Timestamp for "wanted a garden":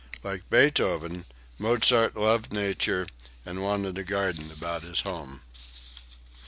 3.61-4.49